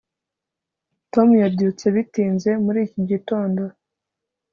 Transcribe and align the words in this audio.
Tom 1.13 1.27
yabyutse 1.43 1.85
bitinze 1.95 2.49
muri 2.63 2.79
iki 2.87 3.01
gitondo 3.09 3.61